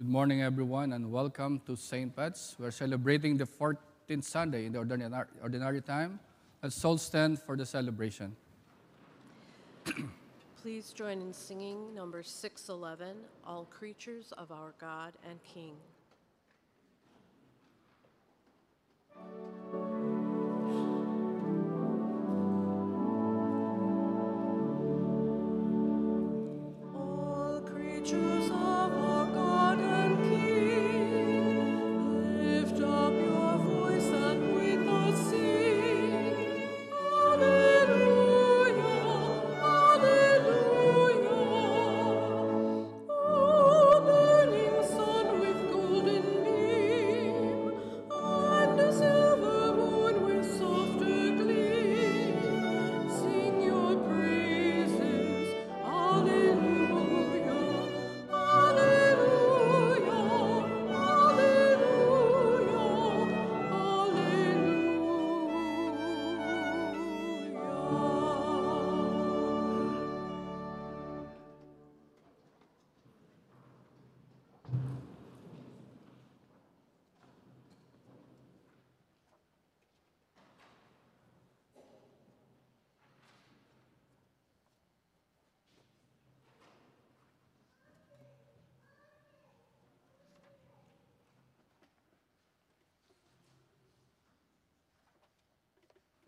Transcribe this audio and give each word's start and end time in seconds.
Good 0.00 0.10
morning, 0.10 0.42
everyone, 0.42 0.92
and 0.92 1.10
welcome 1.10 1.60
to 1.66 1.74
St. 1.74 2.14
Pat's. 2.14 2.54
We're 2.56 2.70
celebrating 2.70 3.36
the 3.36 3.46
14th 3.46 4.22
Sunday 4.22 4.66
in 4.66 4.72
the 4.72 4.78
ordinary, 4.78 5.24
ordinary 5.42 5.80
time. 5.80 6.20
Let's 6.62 6.84
all 6.84 6.98
stand 6.98 7.40
for 7.40 7.56
the 7.56 7.66
celebration. 7.66 8.36
Please 10.62 10.92
join 10.92 11.20
in 11.20 11.32
singing 11.32 11.92
number 11.96 12.22
611, 12.22 13.16
All 13.44 13.64
Creatures 13.64 14.30
of 14.38 14.52
Our 14.52 14.72
God 14.80 15.14
and 15.28 15.42
King. 15.42 15.74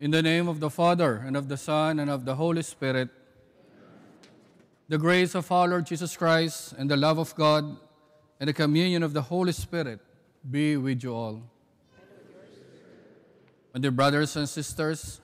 In 0.01 0.09
the 0.09 0.23
name 0.23 0.47
of 0.47 0.59
the 0.59 0.71
Father, 0.71 1.21
and 1.27 1.37
of 1.37 1.47
the 1.47 1.55
Son, 1.55 1.99
and 1.99 2.09
of 2.09 2.25
the 2.25 2.33
Holy 2.33 2.63
Spirit, 2.63 3.09
the 4.89 4.97
grace 4.97 5.35
of 5.35 5.51
our 5.51 5.67
Lord 5.67 5.85
Jesus 5.85 6.17
Christ, 6.17 6.73
and 6.75 6.89
the 6.89 6.97
love 6.97 7.19
of 7.19 7.35
God, 7.35 7.77
and 8.39 8.49
the 8.49 8.53
communion 8.53 9.03
of 9.03 9.13
the 9.13 9.21
Holy 9.21 9.51
Spirit 9.51 9.99
be 10.49 10.75
with 10.75 11.03
you 11.03 11.13
all. 11.13 11.43
My 13.75 13.79
dear 13.79 13.91
brothers 13.91 14.35
and 14.35 14.49
sisters, 14.49 15.21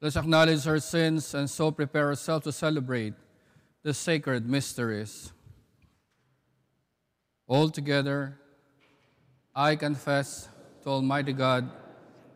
let's 0.00 0.14
acknowledge 0.14 0.68
our 0.68 0.78
sins 0.78 1.34
and 1.34 1.50
so 1.50 1.72
prepare 1.72 2.06
ourselves 2.10 2.44
to 2.44 2.52
celebrate 2.52 3.14
the 3.82 3.92
sacred 3.92 4.48
mysteries. 4.48 5.32
All 7.48 7.68
together, 7.68 8.38
I 9.52 9.74
confess 9.74 10.48
to 10.84 10.90
Almighty 10.90 11.32
God 11.32 11.68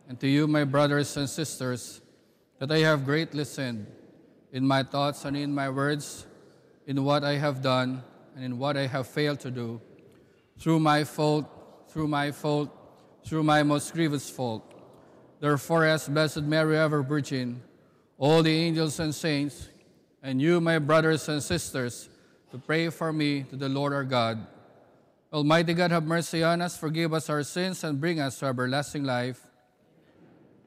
and 0.08 0.18
to 0.20 0.28
you, 0.28 0.46
my 0.46 0.64
brothers 0.64 1.16
and 1.16 1.28
sisters, 1.28 2.00
that 2.58 2.70
I 2.70 2.78
have 2.78 3.04
greatly 3.04 3.44
sinned 3.44 3.86
in 4.52 4.66
my 4.66 4.82
thoughts 4.82 5.24
and 5.24 5.36
in 5.36 5.54
my 5.54 5.68
words, 5.68 6.26
in 6.86 7.02
what 7.04 7.24
I 7.24 7.36
have 7.38 7.62
done 7.62 8.02
and 8.34 8.44
in 8.44 8.58
what 8.58 8.76
I 8.76 8.86
have 8.86 9.06
failed 9.06 9.40
to 9.40 9.50
do, 9.50 9.80
through 10.58 10.80
my 10.80 11.04
fault, 11.04 11.46
through 11.88 12.08
my 12.08 12.30
fault, 12.30 12.70
through 13.24 13.42
my 13.42 13.62
most 13.62 13.92
grievous 13.92 14.28
fault. 14.28 14.62
Therefore, 15.40 15.84
as 15.84 16.08
Blessed 16.08 16.42
Mary, 16.42 16.76
ever 16.76 17.02
Virgin, 17.02 17.62
all 18.18 18.42
the 18.42 18.54
angels 18.54 19.00
and 19.00 19.14
saints, 19.14 19.68
and 20.22 20.40
you, 20.40 20.60
my 20.60 20.78
brothers 20.78 21.28
and 21.28 21.42
sisters, 21.42 22.08
to 22.50 22.58
pray 22.58 22.88
for 22.88 23.12
me 23.12 23.42
to 23.44 23.56
the 23.56 23.68
Lord 23.68 23.92
our 23.92 24.04
God. 24.04 24.46
Almighty 25.32 25.74
God, 25.74 25.90
have 25.90 26.04
mercy 26.04 26.44
on 26.44 26.62
us, 26.62 26.76
forgive 26.76 27.12
us 27.12 27.28
our 27.28 27.42
sins, 27.42 27.82
and 27.82 28.00
bring 28.00 28.20
us 28.20 28.38
to 28.38 28.46
everlasting 28.46 29.04
life. 29.04 29.40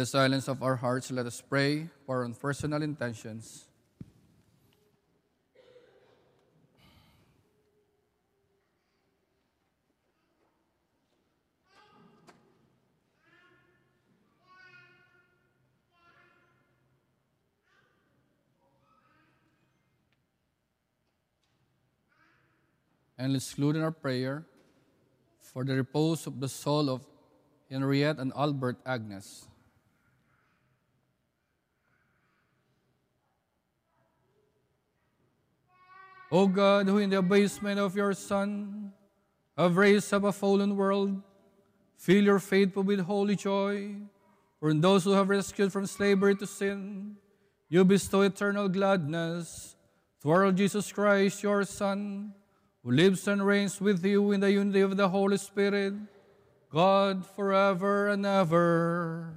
the 0.00 0.06
silence 0.06 0.48
of 0.48 0.62
our 0.62 0.76
hearts, 0.76 1.10
let 1.12 1.26
us 1.26 1.42
pray 1.44 1.86
for 2.06 2.16
our 2.16 2.24
own 2.24 2.32
personal 2.32 2.80
intentions. 2.80 3.68
And 23.18 23.34
let's 23.34 23.52
include 23.52 23.76
in 23.76 23.82
our 23.82 23.92
prayer 23.92 24.46
for 25.52 25.62
the 25.62 25.76
repose 25.76 26.26
of 26.26 26.40
the 26.40 26.48
soul 26.48 26.88
of 26.88 27.04
Henriette 27.68 28.16
and 28.16 28.32
Albert 28.34 28.78
Agnes. 28.86 29.49
O 36.30 36.46
God, 36.46 36.86
who 36.86 36.98
in 36.98 37.10
the 37.10 37.18
abasement 37.18 37.80
of 37.80 37.96
your 37.96 38.14
Son 38.14 38.92
have 39.58 39.76
raised 39.76 40.14
up 40.14 40.24
a 40.24 40.32
fallen 40.32 40.76
world, 40.76 41.20
fill 41.96 42.22
your 42.22 42.38
faithful 42.38 42.84
with 42.84 43.00
holy 43.00 43.34
joy. 43.34 43.96
For 44.60 44.70
in 44.70 44.80
those 44.80 45.04
who 45.04 45.12
have 45.12 45.28
rescued 45.28 45.72
from 45.72 45.86
slavery 45.86 46.36
to 46.36 46.46
sin, 46.46 47.16
you 47.68 47.84
bestow 47.84 48.20
eternal 48.22 48.68
gladness 48.68 49.74
through 50.20 50.32
our 50.32 50.52
Jesus 50.52 50.92
Christ, 50.92 51.42
your 51.42 51.64
Son, 51.64 52.32
who 52.84 52.92
lives 52.92 53.26
and 53.26 53.44
reigns 53.44 53.80
with 53.80 54.04
you 54.04 54.32
in 54.32 54.40
the 54.40 54.52
unity 54.52 54.80
of 54.80 54.96
the 54.96 55.08
Holy 55.08 55.38
Spirit, 55.38 55.94
God 56.70 57.26
forever 57.26 58.08
and 58.08 58.24
ever. 58.24 59.34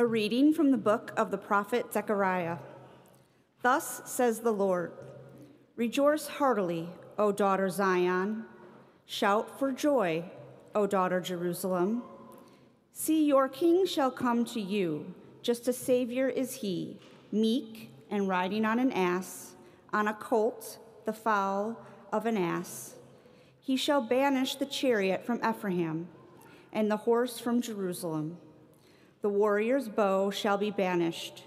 A 0.00 0.06
reading 0.06 0.54
from 0.54 0.70
the 0.70 0.78
book 0.78 1.12
of 1.14 1.30
the 1.30 1.36
prophet 1.36 1.92
Zechariah. 1.92 2.56
Thus 3.60 4.00
says 4.06 4.40
the 4.40 4.50
Lord 4.50 4.92
Rejoice 5.76 6.26
heartily, 6.26 6.88
O 7.18 7.32
daughter 7.32 7.68
Zion. 7.68 8.46
Shout 9.04 9.58
for 9.58 9.72
joy, 9.72 10.24
O 10.74 10.86
daughter 10.86 11.20
Jerusalem. 11.20 12.02
See, 12.94 13.26
your 13.26 13.46
king 13.46 13.84
shall 13.84 14.10
come 14.10 14.46
to 14.46 14.58
you, 14.58 15.14
just 15.42 15.68
a 15.68 15.72
Savior 15.74 16.30
is 16.30 16.54
he, 16.54 16.98
meek 17.30 17.90
and 18.08 18.26
riding 18.26 18.64
on 18.64 18.78
an 18.78 18.92
ass, 18.92 19.52
on 19.92 20.08
a 20.08 20.14
colt, 20.14 20.78
the 21.04 21.12
foal 21.12 21.78
of 22.10 22.24
an 22.24 22.38
ass. 22.38 22.94
He 23.60 23.76
shall 23.76 24.00
banish 24.00 24.54
the 24.54 24.64
chariot 24.64 25.26
from 25.26 25.44
Ephraim, 25.46 26.08
and 26.72 26.90
the 26.90 26.96
horse 26.96 27.38
from 27.38 27.60
Jerusalem. 27.60 28.38
The 29.22 29.28
warrior's 29.28 29.88
bow 29.88 30.30
shall 30.30 30.56
be 30.56 30.70
banished, 30.70 31.44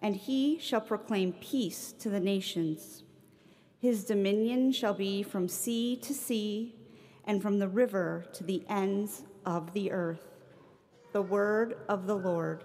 and 0.00 0.14
he 0.14 0.58
shall 0.58 0.80
proclaim 0.80 1.32
peace 1.32 1.92
to 1.98 2.08
the 2.08 2.20
nations. 2.20 3.02
His 3.80 4.04
dominion 4.04 4.70
shall 4.70 4.94
be 4.94 5.24
from 5.24 5.48
sea 5.48 5.96
to 6.02 6.14
sea, 6.14 6.76
and 7.24 7.42
from 7.42 7.58
the 7.58 7.68
river 7.68 8.24
to 8.34 8.44
the 8.44 8.62
ends 8.68 9.24
of 9.44 9.72
the 9.72 9.90
earth. 9.90 10.28
The 11.12 11.22
word 11.22 11.76
of 11.88 12.06
the 12.06 12.16
Lord. 12.16 12.64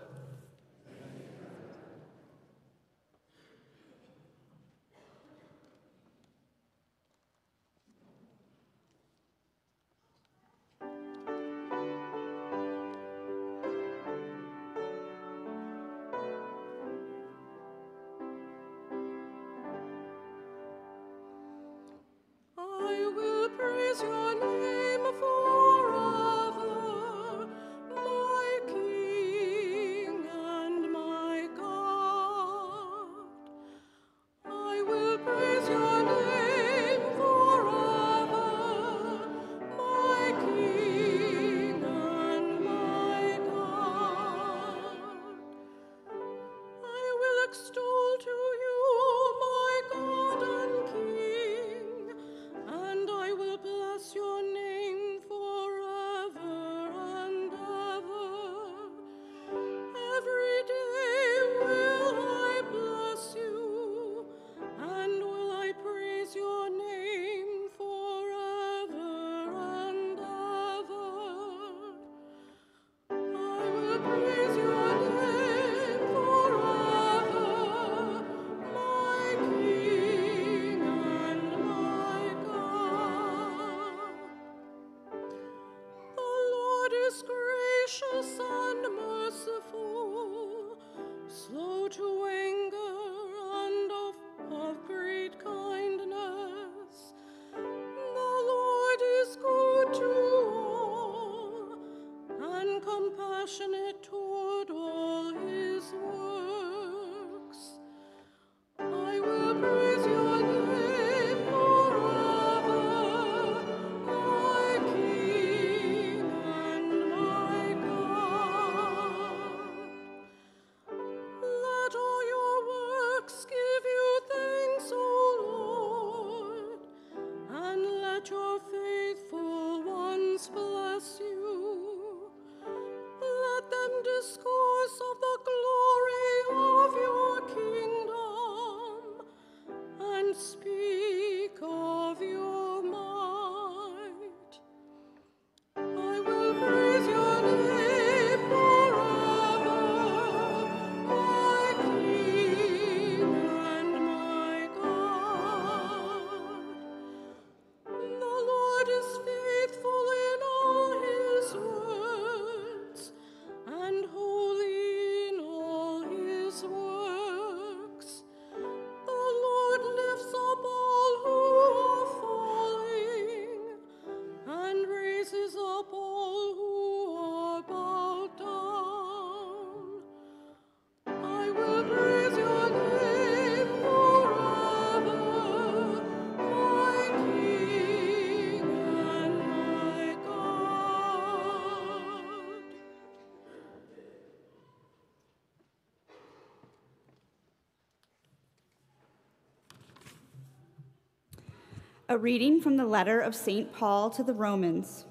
A 202.11 202.17
reading 202.17 202.59
from 202.59 202.75
the 202.75 202.83
letter 202.83 203.21
of 203.21 203.33
St. 203.33 203.71
Paul 203.71 204.09
to 204.09 204.21
the 204.21 204.33
Romans. 204.33 205.05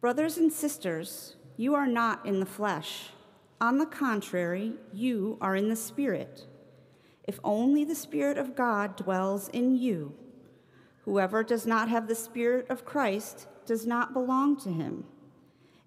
Brothers 0.00 0.36
and 0.36 0.52
sisters, 0.52 1.36
you 1.56 1.76
are 1.76 1.86
not 1.86 2.26
in 2.26 2.40
the 2.40 2.46
flesh. 2.46 3.10
On 3.60 3.78
the 3.78 3.86
contrary, 3.86 4.72
you 4.92 5.38
are 5.40 5.54
in 5.54 5.68
the 5.68 5.76
Spirit. 5.76 6.48
If 7.22 7.38
only 7.44 7.84
the 7.84 7.94
Spirit 7.94 8.38
of 8.38 8.56
God 8.56 8.96
dwells 8.96 9.48
in 9.50 9.76
you. 9.76 10.16
Whoever 11.04 11.44
does 11.44 11.64
not 11.64 11.88
have 11.88 12.08
the 12.08 12.16
Spirit 12.16 12.68
of 12.68 12.84
Christ 12.84 13.46
does 13.64 13.86
not 13.86 14.12
belong 14.12 14.56
to 14.62 14.70
him. 14.70 15.04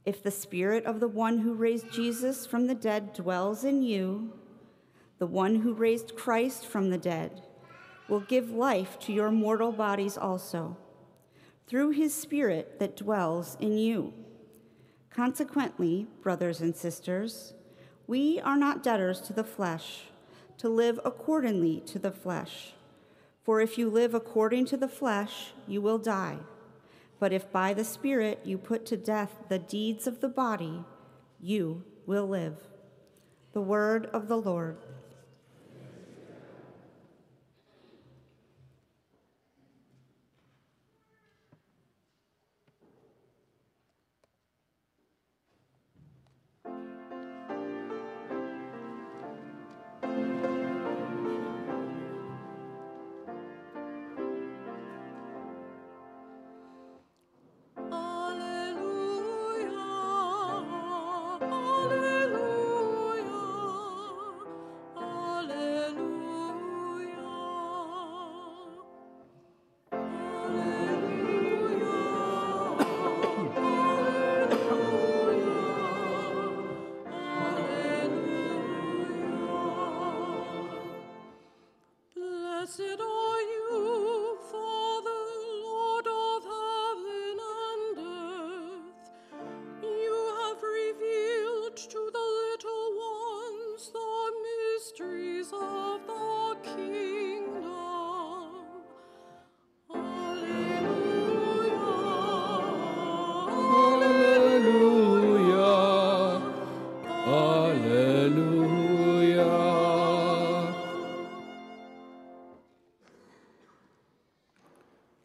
If 0.05 0.23
the 0.23 0.31
Spirit 0.31 0.85
of 0.85 1.01
the 1.01 1.09
one 1.09 1.39
who 1.39 1.53
raised 1.53 1.91
Jesus 1.91 2.45
from 2.45 2.67
the 2.67 2.75
dead 2.75 3.11
dwells 3.11 3.65
in 3.65 3.83
you, 3.83 4.31
the 5.19 5.27
one 5.27 5.57
who 5.57 5.73
raised 5.73 6.15
Christ 6.15 6.65
from 6.65 6.91
the 6.91 6.97
dead 6.97 7.41
will 8.07 8.21
give 8.21 8.49
life 8.49 8.97
to 8.99 9.13
your 9.13 9.31
mortal 9.31 9.71
bodies 9.71 10.17
also, 10.17 10.77
through 11.67 11.91
his 11.91 12.13
Spirit 12.13 12.79
that 12.79 12.97
dwells 12.97 13.57
in 13.59 13.77
you. 13.77 14.13
Consequently, 15.09 16.07
brothers 16.21 16.61
and 16.61 16.75
sisters, 16.75 17.53
we 18.05 18.39
are 18.39 18.57
not 18.57 18.83
debtors 18.83 19.19
to 19.21 19.33
the 19.33 19.43
flesh, 19.43 20.03
to 20.57 20.69
live 20.69 20.99
accordingly 21.03 21.81
to 21.81 21.99
the 21.99 22.11
flesh. 22.11 22.73
For 23.43 23.59
if 23.61 23.77
you 23.77 23.89
live 23.89 24.13
according 24.13 24.65
to 24.67 24.77
the 24.77 24.87
flesh, 24.87 25.53
you 25.67 25.81
will 25.81 25.97
die. 25.97 26.37
But 27.19 27.33
if 27.33 27.51
by 27.51 27.73
the 27.73 27.83
Spirit 27.83 28.41
you 28.43 28.57
put 28.57 28.85
to 28.87 28.97
death 28.97 29.43
the 29.49 29.59
deeds 29.59 30.05
of 30.05 30.21
the 30.21 30.29
body, 30.29 30.83
you 31.39 31.83
will 32.05 32.27
live. 32.27 32.57
The 33.53 33.61
word 33.61 34.05
of 34.07 34.27
the 34.27 34.37
Lord. 34.37 34.77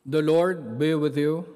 The 0.04 0.20
Lord 0.20 0.80
be 0.80 0.96
with 0.96 1.16
you. 1.16 1.46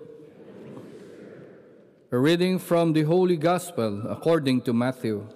A 2.12 2.18
reading 2.18 2.60
from 2.60 2.92
the 2.92 3.02
Holy 3.02 3.36
Gospel 3.36 4.06
according 4.06 4.62
to 4.62 4.72
Matthew. 4.72 5.26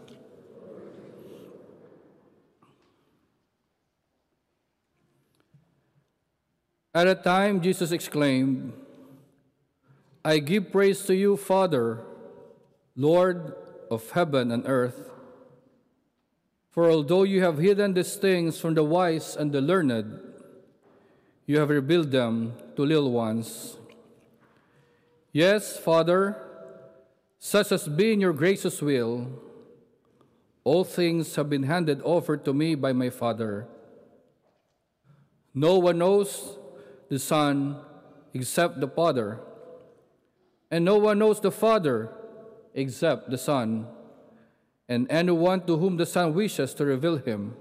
At 6.95 7.09
a 7.09 7.17
time, 7.17 7.61
Jesus 7.61 7.91
exclaimed, 7.91 8.75
I 10.25 10.39
give 10.39 10.71
praise 10.71 11.03
to 11.07 11.15
you, 11.17 11.37
Father, 11.37 12.05
Lord 12.95 13.57
of 13.91 14.09
heaven 14.13 14.53
and 14.53 14.63
earth. 14.67 15.11
For 16.71 16.89
although 16.89 17.25
you 17.25 17.43
have 17.43 17.59
hidden 17.59 17.95
these 17.95 18.15
things 18.15 18.61
from 18.61 18.75
the 18.75 18.85
wise 18.85 19.35
and 19.35 19.51
the 19.51 19.61
learned, 19.61 20.30
you 21.51 21.59
have 21.59 21.69
revealed 21.69 22.13
them 22.13 22.55
to 22.77 22.87
little 22.87 23.11
ones. 23.11 23.77
Yes, 25.33 25.77
Father, 25.77 26.37
such 27.41 27.71
has 27.71 27.89
been 27.89 28.21
your 28.21 28.33
gracious 28.33 28.81
will. 28.81 29.27
All 30.63 30.85
things 30.85 31.35
have 31.35 31.51
been 31.51 31.65
handed 31.65 32.01
over 32.03 32.37
to 32.37 32.55
me 32.55 32.77
by 32.77 32.93
my 32.93 33.11
Father. 33.11 33.67
No 35.53 35.77
one 35.81 35.99
knows 35.99 36.57
the 37.09 37.19
Son 37.19 37.83
except 38.33 38.79
the 38.79 38.87
Father, 38.87 39.41
and 40.71 40.85
no 40.85 40.99
one 40.99 41.19
knows 41.19 41.41
the 41.41 41.51
Father 41.51 42.15
except 42.75 43.29
the 43.29 43.39
Son, 43.39 43.89
and 44.89 45.11
anyone 45.11 45.67
to 45.67 45.77
whom 45.77 45.97
the 45.97 46.07
Son 46.07 46.33
wishes 46.33 46.75
to 46.75 46.85
reveal 46.85 47.17
him. 47.17 47.57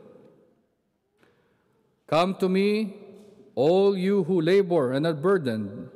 Come 2.05 2.36
to 2.36 2.48
me, 2.48 3.09
all 3.60 3.98
you 3.98 4.24
who 4.24 4.39
labor 4.39 4.94
and 4.94 5.06
are 5.06 5.13
burdened, 5.13 5.89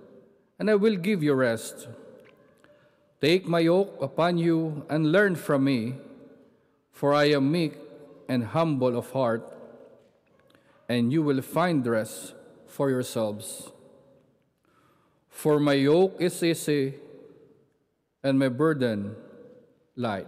and 0.59 0.69
I 0.69 0.75
will 0.75 0.97
give 0.97 1.23
you 1.23 1.33
rest. 1.33 1.87
Take 3.21 3.47
my 3.47 3.59
yoke 3.59 4.01
upon 4.01 4.37
you 4.37 4.85
and 4.89 5.13
learn 5.13 5.35
from 5.35 5.63
me, 5.63 5.95
for 6.91 7.13
I 7.13 7.31
am 7.31 7.49
meek 7.53 7.79
and 8.27 8.43
humble 8.43 8.97
of 8.97 9.11
heart, 9.11 9.47
and 10.89 11.13
you 11.13 11.23
will 11.23 11.41
find 11.41 11.87
rest 11.87 12.35
for 12.67 12.89
yourselves. 12.89 13.71
For 15.29 15.57
my 15.57 15.79
yoke 15.79 16.19
is 16.19 16.43
easy 16.43 16.95
and 18.23 18.37
my 18.37 18.49
burden 18.49 19.15
light. 19.95 20.27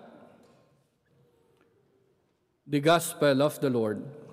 The 2.65 2.79
Gospel 2.79 3.43
of 3.43 3.59
the 3.59 3.69
Lord. 3.69 4.24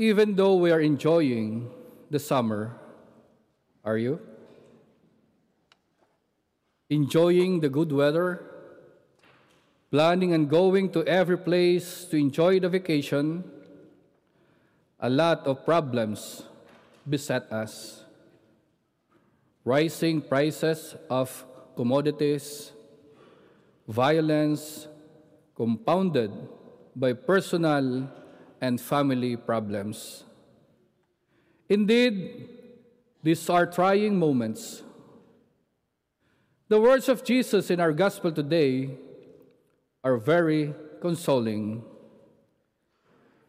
Even 0.00 0.34
though 0.34 0.56
we 0.56 0.72
are 0.72 0.80
enjoying 0.80 1.68
the 2.08 2.18
summer, 2.18 2.72
are 3.84 3.98
you? 3.98 4.18
Enjoying 6.88 7.60
the 7.60 7.68
good 7.68 7.92
weather, 7.92 8.40
planning 9.90 10.32
and 10.32 10.48
going 10.48 10.88
to 10.96 11.04
every 11.04 11.36
place 11.36 12.06
to 12.06 12.16
enjoy 12.16 12.58
the 12.58 12.70
vacation, 12.70 13.44
a 14.98 15.10
lot 15.10 15.46
of 15.46 15.66
problems 15.66 16.44
beset 17.04 17.52
us. 17.52 18.02
Rising 19.66 20.22
prices 20.22 20.96
of 21.10 21.44
commodities, 21.76 22.72
violence 23.86 24.88
compounded 25.54 26.32
by 26.96 27.12
personal 27.12 28.08
and 28.60 28.80
family 28.80 29.36
problems. 29.36 30.24
Indeed, 31.68 32.48
these 33.22 33.48
are 33.48 33.66
trying 33.66 34.18
moments. 34.18 34.82
The 36.68 36.80
words 36.80 37.08
of 37.08 37.24
Jesus 37.24 37.70
in 37.70 37.80
our 37.80 37.92
gospel 37.92 38.32
today 38.32 38.90
are 40.04 40.16
very 40.16 40.74
consoling. 41.00 41.82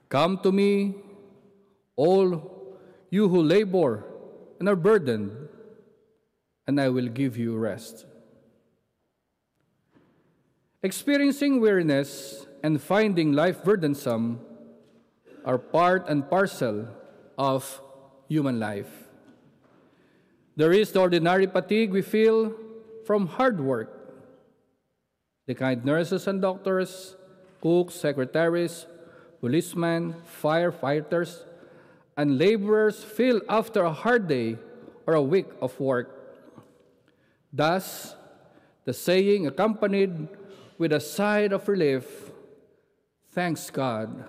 Come 0.09 0.39
to 0.39 0.51
me, 0.51 0.95
all 1.95 2.75
you 3.09 3.27
who 3.29 3.41
labor 3.41 4.03
and 4.59 4.67
are 4.67 4.75
burdened, 4.75 5.49
and 6.67 6.79
I 6.79 6.89
will 6.89 7.07
give 7.07 7.37
you 7.37 7.57
rest. 7.57 8.05
Experiencing 10.83 11.61
weariness 11.61 12.45
and 12.63 12.81
finding 12.81 13.33
life 13.33 13.63
burdensome 13.63 14.39
are 15.45 15.57
part 15.57 16.07
and 16.07 16.29
parcel 16.29 16.87
of 17.37 17.81
human 18.27 18.59
life. 18.59 19.09
There 20.55 20.71
is 20.71 20.91
the 20.91 20.99
ordinary 20.99 21.47
fatigue 21.47 21.91
we 21.91 22.01
feel 22.01 22.53
from 23.05 23.27
hard 23.27 23.59
work. 23.59 23.89
The 25.47 25.55
kind 25.55 25.83
nurses 25.83 26.27
and 26.27 26.41
doctors, 26.41 27.15
cooks, 27.61 27.95
secretaries, 27.95 28.85
policemen, 29.39 30.15
firefighters, 30.41 31.43
and 32.15 32.37
laborers 32.37 33.03
feel 33.03 33.41
after 33.49 33.83
a 33.83 33.91
hard 33.91 34.27
day 34.27 34.57
or 35.07 35.15
a 35.15 35.21
week 35.21 35.47
of 35.61 35.79
work. 35.79 36.09
Thus, 37.51 38.15
the 38.85 38.93
saying 38.93 39.47
accompanied 39.47 40.27
with 40.77 40.93
a 40.93 40.99
sigh 40.99 41.49
of 41.51 41.67
relief 41.67 42.31
Thanks 43.33 43.69
God, 43.69 44.27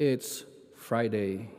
it's 0.00 0.46
Friday. 0.74 1.50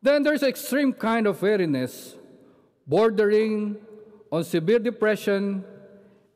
Then 0.00 0.22
there's 0.22 0.44
extreme 0.44 0.92
kind 0.92 1.26
of 1.26 1.42
weariness, 1.42 2.14
bordering 2.86 3.76
on 4.30 4.44
severe 4.44 4.78
depression 4.78 5.64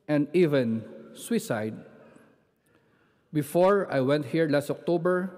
and 0.05 0.27
even 0.33 0.83
suicide. 1.13 1.79
Before 3.31 3.87
I 3.89 4.01
went 4.01 4.25
here 4.25 4.49
last 4.49 4.69
October, 4.69 5.31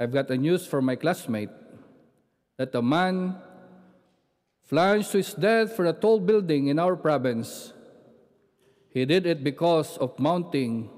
I've 0.00 0.10
got 0.10 0.30
a 0.30 0.38
news 0.38 0.66
from 0.66 0.86
my 0.86 0.96
classmate 0.96 1.52
that 2.56 2.74
a 2.74 2.80
man 2.80 3.36
plunged 4.66 5.12
to 5.12 5.18
his 5.18 5.34
death 5.34 5.76
for 5.76 5.84
a 5.84 5.92
tall 5.92 6.20
building 6.20 6.68
in 6.68 6.78
our 6.78 6.96
province. 6.96 7.74
He 8.88 9.04
did 9.04 9.26
it 9.26 9.44
because 9.44 9.98
of 9.98 10.18
mounting 10.18 10.88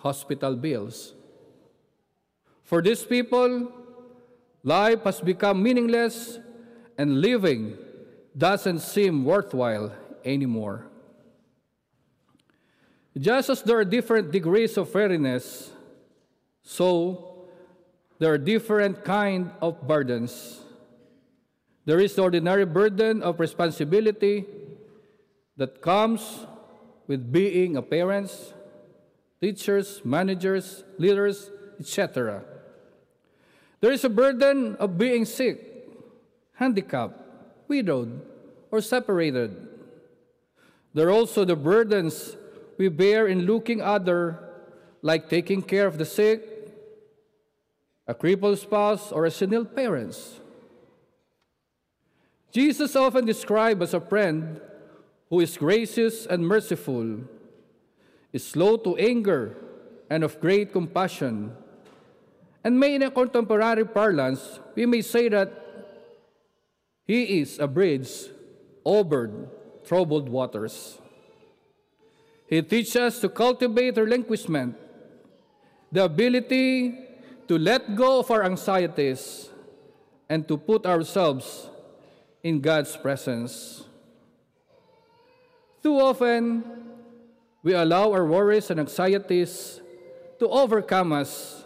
hospital 0.00 0.56
bills. 0.56 1.12
For 2.72 2.80
these 2.80 3.04
people, 3.04 3.68
life 4.64 5.04
has 5.04 5.20
become 5.20 5.62
meaningless 5.62 6.40
and 6.96 7.20
living 7.20 7.76
doesn't 8.32 8.78
seem 8.78 9.26
worthwhile 9.26 9.92
anymore. 10.24 10.86
Just 13.18 13.50
as 13.50 13.60
there 13.60 13.76
are 13.76 13.84
different 13.84 14.32
degrees 14.32 14.78
of 14.78 14.88
weariness, 14.94 15.70
so 16.62 17.44
there 18.18 18.32
are 18.32 18.38
different 18.38 19.04
kind 19.04 19.50
of 19.60 19.86
burdens. 19.86 20.64
There 21.84 22.00
is 22.00 22.14
the 22.14 22.22
ordinary 22.22 22.64
burden 22.64 23.22
of 23.22 23.38
responsibility 23.38 24.46
that 25.58 25.82
comes 25.82 26.46
with 27.06 27.30
being 27.30 27.76
a 27.76 27.82
parents, 27.82 28.54
teachers, 29.42 30.00
managers, 30.06 30.84
leaders, 30.96 31.50
etc. 31.78 32.44
There 33.82 33.90
is 33.90 34.04
a 34.04 34.08
burden 34.08 34.76
of 34.76 34.96
being 34.96 35.24
sick, 35.24 35.58
handicapped, 36.54 37.18
widowed, 37.66 38.22
or 38.70 38.80
separated. 38.80 39.58
There 40.94 41.08
are 41.08 41.10
also 41.10 41.44
the 41.44 41.56
burdens 41.56 42.36
we 42.78 42.88
bear 42.88 43.26
in 43.26 43.42
looking 43.44 43.82
other, 43.82 44.38
like 45.02 45.28
taking 45.28 45.62
care 45.62 45.88
of 45.88 45.98
the 45.98 46.04
sick, 46.04 46.46
a 48.06 48.14
crippled 48.14 48.60
spouse, 48.60 49.10
or 49.10 49.26
a 49.26 49.32
senile 49.32 49.64
parents. 49.64 50.38
Jesus 52.52 52.94
often 52.94 53.26
described 53.26 53.82
as 53.82 53.94
a 53.94 54.00
friend 54.00 54.60
who 55.28 55.40
is 55.40 55.56
gracious 55.56 56.24
and 56.24 56.46
merciful, 56.46 57.22
is 58.32 58.46
slow 58.46 58.76
to 58.76 58.94
anger, 58.94 59.56
and 60.08 60.22
of 60.22 60.40
great 60.40 60.72
compassion. 60.72 61.56
And 62.64 62.78
may 62.78 62.94
in 62.94 63.02
a 63.02 63.10
contemporary 63.10 63.84
parlance, 63.84 64.60
we 64.74 64.86
may 64.86 65.02
say 65.02 65.28
that 65.28 65.50
he 67.04 67.42
is 67.42 67.58
a 67.58 67.66
bridge 67.66 68.30
over 68.84 69.48
troubled 69.84 70.28
waters. 70.28 70.98
He 72.46 72.62
teaches 72.62 72.96
us 72.96 73.20
to 73.20 73.28
cultivate 73.28 73.96
relinquishment, 73.96 74.76
the 75.90 76.04
ability 76.04 76.94
to 77.48 77.58
let 77.58 77.96
go 77.96 78.20
of 78.20 78.30
our 78.30 78.44
anxieties 78.44 79.50
and 80.28 80.46
to 80.46 80.56
put 80.56 80.86
ourselves 80.86 81.68
in 82.42 82.60
God's 82.60 82.96
presence. 82.96 83.84
Too 85.82 85.98
often, 85.98 86.62
we 87.62 87.74
allow 87.74 88.12
our 88.12 88.24
worries 88.24 88.70
and 88.70 88.78
anxieties 88.78 89.80
to 90.38 90.48
overcome 90.48 91.12
us 91.12 91.61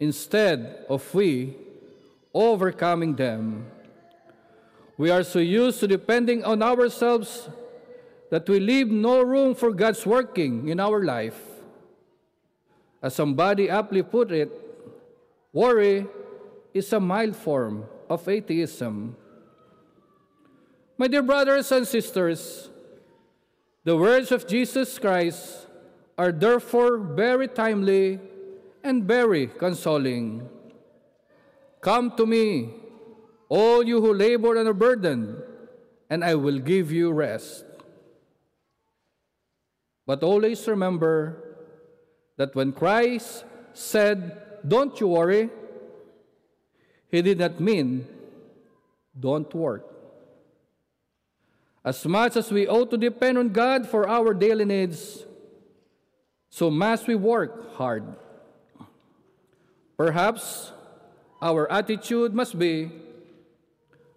instead 0.00 0.84
of 0.88 1.02
we 1.14 1.56
overcoming 2.32 3.14
them. 3.14 3.66
We 4.96 5.10
are 5.10 5.22
so 5.22 5.38
used 5.38 5.80
to 5.80 5.88
depending 5.88 6.44
on 6.44 6.62
ourselves 6.62 7.48
that 8.30 8.48
we 8.48 8.58
leave 8.58 8.88
no 8.90 9.22
room 9.22 9.54
for 9.54 9.72
God's 9.72 10.04
working 10.06 10.68
in 10.68 10.80
our 10.80 11.02
life. 11.02 11.38
As 13.02 13.14
somebody 13.14 13.68
aptly 13.68 14.02
put 14.02 14.32
it, 14.32 14.50
worry 15.52 16.06
is 16.72 16.92
a 16.92 17.00
mild 17.00 17.36
form 17.36 17.84
of 18.08 18.28
atheism. 18.28 19.16
My 20.96 21.08
dear 21.08 21.22
brothers 21.22 21.70
and 21.70 21.86
sisters, 21.86 22.70
the 23.84 23.96
words 23.96 24.32
of 24.32 24.46
Jesus 24.46 24.98
Christ 24.98 25.66
are 26.16 26.32
therefore 26.32 26.98
very 26.98 27.48
timely 27.48 28.20
and 28.84 29.04
very 29.04 29.48
consoling. 29.48 30.46
Come 31.80 32.12
to 32.16 32.26
me, 32.26 32.70
all 33.48 33.82
you 33.82 34.00
who 34.00 34.12
labor 34.12 34.56
and 34.56 34.68
are 34.68 34.74
burdened, 34.76 35.42
and 36.10 36.22
I 36.22 36.34
will 36.34 36.58
give 36.58 36.92
you 36.92 37.10
rest. 37.10 37.64
But 40.06 40.22
always 40.22 40.68
remember 40.68 41.56
that 42.36 42.54
when 42.54 42.72
Christ 42.72 43.44
said, 43.72 44.60
Don't 44.66 45.00
you 45.00 45.08
worry, 45.08 45.48
he 47.08 47.22
did 47.22 47.38
not 47.38 47.58
mean, 47.58 48.06
Don't 49.18 49.52
work. 49.54 49.88
As 51.84 52.04
much 52.06 52.36
as 52.36 52.50
we 52.50 52.66
ought 52.66 52.90
to 52.90 52.96
depend 52.96 53.36
on 53.36 53.50
God 53.50 53.88
for 53.88 54.08
our 54.08 54.32
daily 54.32 54.64
needs, 54.64 55.24
so 56.48 56.70
must 56.70 57.06
we 57.06 57.14
work 57.14 57.76
hard. 57.76 58.04
Perhaps 59.96 60.72
our 61.40 61.70
attitude 61.70 62.34
must 62.34 62.58
be 62.58 62.90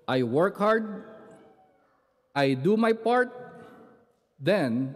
I 0.07 0.23
work 0.23 0.57
hard, 0.57 1.03
I 2.33 2.53
do 2.53 2.77
my 2.77 2.93
part, 2.93 3.29
then 4.39 4.95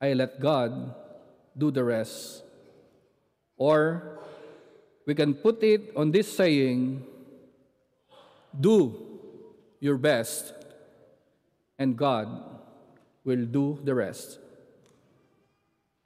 I 0.00 0.12
let 0.12 0.38
God 0.40 0.94
do 1.56 1.70
the 1.70 1.82
rest. 1.82 2.44
Or 3.56 4.20
we 5.06 5.14
can 5.14 5.34
put 5.34 5.62
it 5.64 5.90
on 5.96 6.12
this 6.12 6.30
saying 6.30 7.02
do 8.58 8.94
your 9.80 9.98
best, 9.98 10.54
and 11.78 11.96
God 11.96 12.28
will 13.24 13.44
do 13.44 13.78
the 13.82 13.94
rest. 13.94 14.38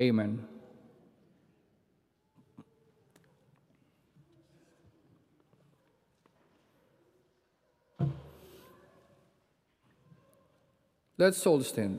Amen. 0.01 0.47
Let's 11.21 11.47
all 11.47 11.61
stand. 11.61 11.99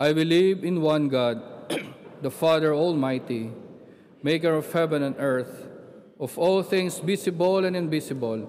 I 0.00 0.14
believe 0.14 0.64
in 0.64 0.80
one 0.80 1.08
God, 1.08 1.42
the 2.22 2.30
Father 2.30 2.72
Almighty, 2.72 3.50
maker 4.22 4.54
of 4.54 4.72
heaven 4.72 5.02
and 5.02 5.14
earth, 5.18 5.68
of 6.18 6.38
all 6.38 6.62
things 6.62 7.00
visible 7.00 7.66
and 7.66 7.76
invisible, 7.76 8.48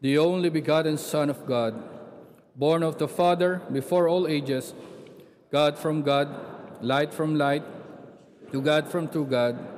the 0.00 0.18
only 0.18 0.50
begotten 0.50 0.98
Son 0.98 1.28
of 1.28 1.44
God, 1.46 1.82
born 2.54 2.84
of 2.84 2.98
the 2.98 3.08
Father 3.08 3.60
before 3.72 4.06
all 4.06 4.28
ages, 4.28 4.72
God 5.50 5.76
from 5.76 6.02
God, 6.02 6.28
light 6.80 7.12
from 7.12 7.34
light, 7.34 7.64
to 8.52 8.62
God 8.62 8.88
from 8.88 9.08
true 9.08 9.26
God, 9.26 9.75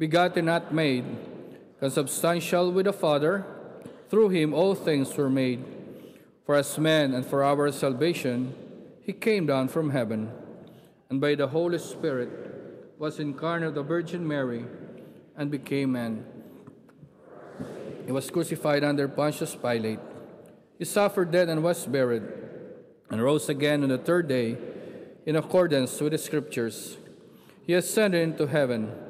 begotten 0.00 0.46
not 0.46 0.72
made, 0.72 1.04
consubstantial 1.78 2.72
with 2.72 2.86
the 2.86 2.92
Father, 2.92 3.44
through 4.08 4.30
him 4.30 4.54
all 4.54 4.74
things 4.74 5.14
were 5.14 5.28
made. 5.28 5.62
For 6.46 6.56
as 6.56 6.78
man 6.78 7.12
and 7.12 7.24
for 7.24 7.44
our 7.44 7.70
salvation, 7.70 8.54
he 9.02 9.12
came 9.12 9.44
down 9.44 9.68
from 9.68 9.90
heaven, 9.90 10.32
and 11.10 11.20
by 11.20 11.34
the 11.34 11.46
Holy 11.46 11.78
Spirit 11.78 12.30
was 12.98 13.20
incarnate 13.20 13.68
of 13.68 13.74
the 13.74 13.82
Virgin 13.82 14.26
Mary 14.26 14.64
and 15.36 15.50
became 15.50 15.92
man. 15.92 16.24
He 18.06 18.10
was 18.10 18.30
crucified 18.30 18.82
under 18.82 19.06
Pontius 19.06 19.54
Pilate. 19.54 20.00
He 20.78 20.86
suffered 20.86 21.30
death 21.30 21.50
and 21.50 21.62
was 21.62 21.84
buried, 21.84 22.22
and 23.10 23.22
rose 23.22 23.50
again 23.50 23.82
on 23.82 23.90
the 23.90 23.98
third 23.98 24.28
day 24.28 24.56
in 25.26 25.36
accordance 25.36 26.00
with 26.00 26.12
the 26.12 26.18
Scriptures. 26.18 26.96
He 27.66 27.74
ascended 27.74 28.22
into 28.22 28.46
heaven 28.46 29.09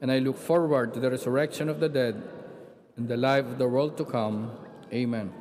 and 0.00 0.10
I 0.10 0.18
look 0.18 0.38
forward 0.38 0.94
to 0.94 1.00
the 1.00 1.10
resurrection 1.10 1.68
of 1.68 1.80
the 1.80 1.88
dead 1.88 2.22
and 2.96 3.08
the 3.08 3.16
life 3.16 3.44
of 3.44 3.58
the 3.58 3.68
world 3.68 3.96
to 3.98 4.04
come. 4.04 4.50
Amen. 4.92 5.32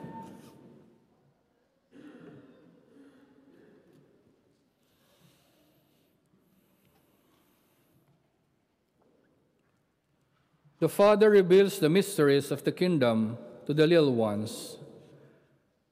The 10.80 10.88
Father 10.88 11.30
reveals 11.30 11.80
the 11.80 11.90
mysteries 11.90 12.52
of 12.52 12.64
the 12.64 12.72
kingdom 12.72 13.38
to 13.66 13.74
the 13.74 13.86
little 13.86 14.16
ones. 14.16 14.78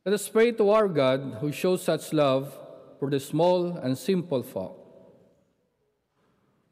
Let 0.05 0.13
us 0.13 0.29
pray 0.29 0.53
to 0.53 0.69
our 0.69 0.87
God 0.87 1.39
who 1.41 1.51
shows 1.51 1.83
such 1.83 2.13
love 2.13 2.57
for 2.97 3.09
the 3.09 3.19
small 3.19 3.75
and 3.75 3.97
simple 3.97 4.43
folk. 4.43 4.86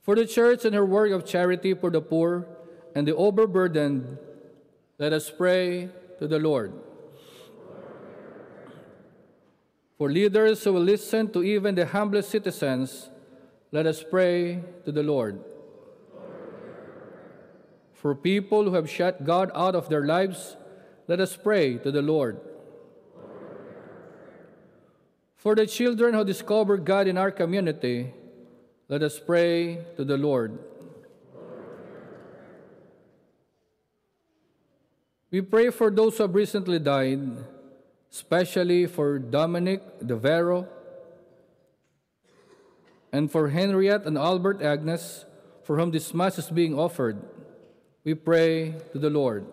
For 0.06 0.14
the 0.14 0.28
church 0.28 0.66
and 0.66 0.76
her 0.76 0.86
work 0.86 1.10
of 1.10 1.26
charity 1.26 1.74
for 1.74 1.90
the 1.90 2.00
poor 2.00 2.46
and 2.94 3.08
the 3.08 3.16
overburdened, 3.16 4.20
let 5.00 5.14
us 5.14 5.32
pray 5.32 5.90
to 6.20 6.28
the 6.28 6.38
Lord. 6.38 6.74
For 9.98 10.12
leaders 10.12 10.64
who 10.64 10.74
will 10.74 10.86
listen 10.86 11.34
to 11.34 11.42
even 11.42 11.74
the 11.74 11.88
humblest 11.88 12.30
citizens, 12.30 13.10
let 13.72 13.88
us 13.88 14.04
pray 14.04 14.62
to 14.86 14.92
the 14.92 15.02
Lord. 15.02 15.44
For 17.94 18.14
people 18.14 18.66
who 18.66 18.76
have 18.76 18.88
shut 18.88 19.26
God 19.26 19.50
out 19.56 19.74
of 19.74 19.90
their 19.90 20.06
lives, 20.06 20.56
let 21.08 21.20
us 21.20 21.36
pray 21.36 21.80
to 21.80 21.90
the 21.90 22.04
Lord. 22.04 22.40
For 25.36 25.56
the 25.56 25.66
children 25.66 26.14
who 26.14 26.24
discover 26.24 26.78
God 26.78 27.08
in 27.08 27.18
our 27.18 27.32
community, 27.32 28.14
let 28.88 29.02
us 29.02 29.20
pray 29.20 29.80
to 29.96 30.06
the 30.06 30.18
Lord. 30.18 30.60
We 35.32 35.42
pray 35.42 35.70
for 35.72 35.90
those 35.90 36.18
who 36.18 36.24
have 36.24 36.36
recently 36.36 36.80
died, 36.80 37.20
especially 38.12 38.86
for 38.86 39.20
Dominic 39.20 39.82
De 40.06 40.16
Vero, 40.16 40.68
and 43.12 43.32
for 43.32 43.50
Henriette 43.50 44.06
and 44.06 44.18
Albert 44.18 44.62
Agnes, 44.62 45.26
for 45.64 45.78
whom 45.78 45.92
this 45.92 46.14
Mass 46.14 46.38
is 46.38 46.50
being 46.50 46.78
offered. 46.78 47.18
We 48.04 48.14
pray 48.14 48.76
to 48.92 49.00
the 49.00 49.10
Lord. 49.10 49.48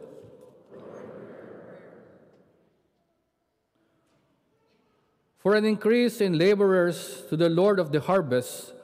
For 5.39 5.57
an 5.57 5.65
increase 5.65 6.21
in 6.21 6.39
laborers 6.39 7.25
to 7.31 7.37
the 7.37 7.49
Lord 7.49 7.81
of 7.81 7.91
the 7.91 8.01
harvest, 8.01 8.75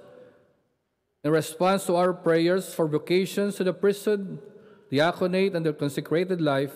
in 1.24 1.30
response 1.30 1.86
to 1.86 1.96
our 1.96 2.12
prayers 2.12 2.74
for 2.74 2.86
vocations 2.86 3.56
to 3.56 3.64
the 3.64 3.72
priesthood, 3.72 4.38
diaconate, 4.90 5.54
and 5.54 5.66
the 5.66 5.72
consecrated 5.72 6.40
life, 6.40 6.74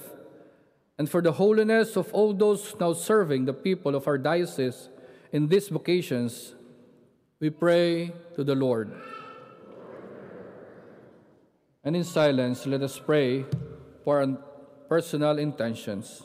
and 0.99 1.09
for 1.09 1.23
the 1.23 1.33
holiness 1.33 1.97
of 1.97 2.13
all 2.13 2.35
those 2.35 2.75
now 2.79 2.93
serving 2.93 3.45
the 3.45 3.53
people 3.53 3.95
of 3.95 4.07
our 4.07 4.19
diocese 4.19 4.89
in 5.33 5.49
these 5.49 5.69
vocations, 5.69 6.55
we 7.41 7.51
pray 7.51 8.13
to 8.35 8.45
the 8.45 8.55
Lord. 8.55 8.93
And 11.85 11.97
in 11.97 12.05
silence, 12.05 12.67
let 12.67 12.83
us 12.83 12.99
pray 12.99 13.45
for 14.05 14.21
our 14.21 14.39
personal 14.89 15.39
intentions. 15.39 16.23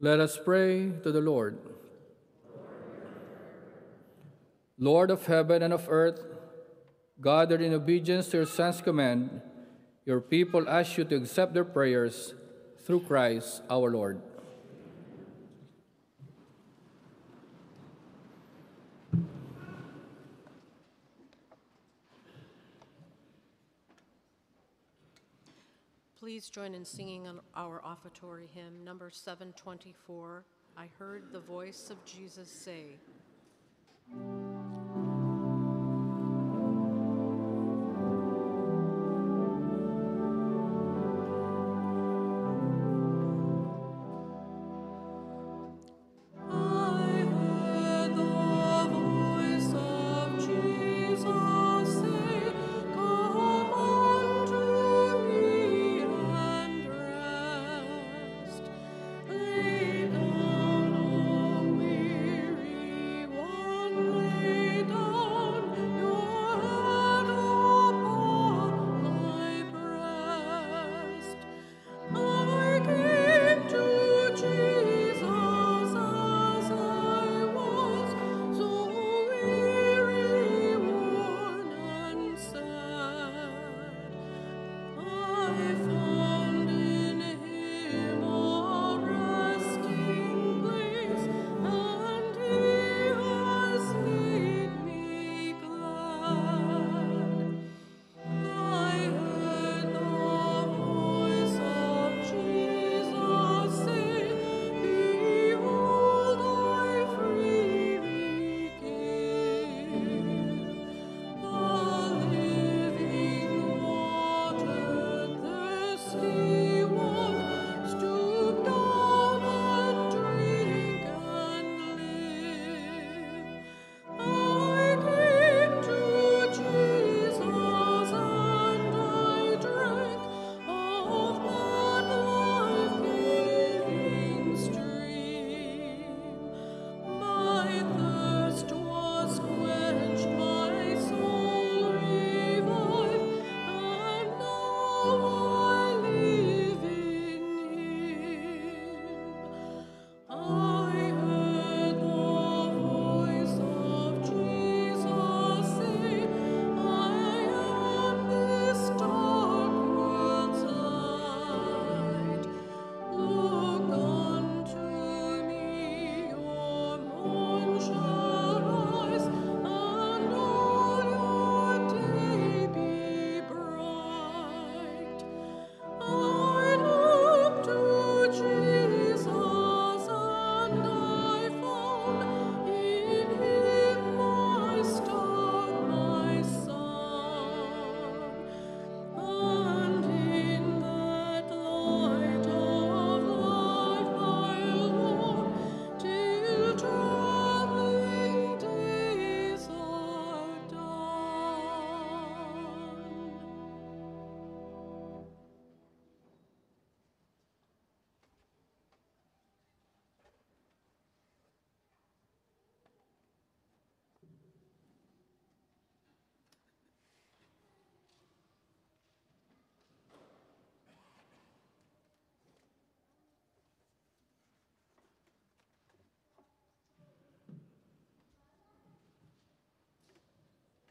Let 0.00 0.18
us 0.18 0.38
pray 0.42 0.88
to 1.02 1.12
the 1.12 1.20
Lord. 1.20 1.58
Lord 4.78 5.10
of 5.10 5.26
heaven 5.26 5.62
and 5.62 5.74
of 5.74 5.88
earth, 5.90 6.24
gathered 7.20 7.60
in 7.60 7.74
obedience 7.74 8.28
to 8.28 8.38
your 8.38 8.46
Son's 8.46 8.80
command, 8.80 9.42
your 10.06 10.22
people 10.22 10.66
ask 10.66 10.96
you 10.96 11.04
to 11.04 11.16
accept 11.16 11.52
their 11.52 11.68
prayers 11.68 12.32
through 12.86 13.00
Christ 13.00 13.60
our 13.68 13.90
Lord. 13.90 14.22
Please 26.30 26.48
join 26.48 26.76
in 26.76 26.84
singing 26.84 27.26
our 27.56 27.82
offertory 27.84 28.46
hymn, 28.54 28.84
number 28.84 29.10
724. 29.10 30.44
I 30.76 30.88
heard 30.96 31.24
the 31.32 31.40
voice 31.40 31.90
of 31.90 32.04
Jesus 32.04 32.48
say. 32.48 33.00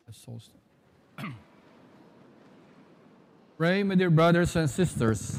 The 0.10 0.16
souls. 0.26 0.50
Pray, 3.58 3.84
my 3.84 3.94
dear 3.94 4.10
brothers 4.10 4.56
and 4.56 4.68
sisters, 4.68 5.38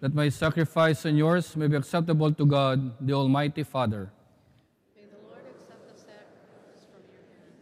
that 0.00 0.14
my 0.14 0.30
sacrifice 0.30 1.04
and 1.04 1.18
yours 1.18 1.54
may 1.54 1.66
be 1.66 1.76
acceptable 1.76 2.32
to 2.32 2.46
God, 2.46 2.96
the 3.06 3.12
Almighty 3.12 3.62
Father. 3.62 4.10
May 4.96 5.02
the 5.04 5.20
Lord 5.20 5.44
accept 5.44 5.84
the 5.84 6.00
sacrifice 6.00 6.88
from 6.88 7.04
your 7.12 7.28
hands. 7.28 7.60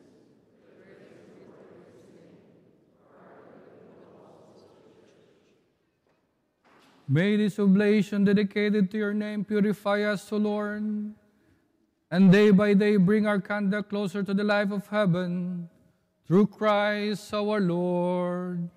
Worthy 0.78 1.10
and 1.10 1.26
faithful 1.34 1.66
in 1.74 1.90
his 1.90 2.14
name. 2.14 2.38
May 7.08 7.36
this 7.36 7.58
oblation 7.58 8.24
dedicated 8.24 8.92
to 8.92 8.98
your 8.98 9.14
name 9.14 9.44
purify 9.44 10.02
us, 10.02 10.30
O 10.30 10.36
Lord, 10.36 11.14
and 12.12 12.30
day 12.30 12.52
by 12.52 12.74
day 12.74 12.96
bring 12.96 13.26
our 13.26 13.40
conduct 13.40 13.90
closer 13.90 14.22
to 14.22 14.32
the 14.32 14.44
life 14.44 14.70
of 14.70 14.86
heaven, 14.86 15.68
through 16.26 16.46
Christ 16.46 17.32
our 17.34 17.60
Lord. 17.60 18.70